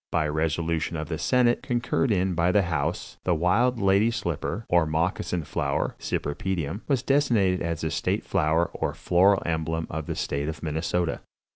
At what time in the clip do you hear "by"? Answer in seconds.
0.09-0.27, 2.33-2.51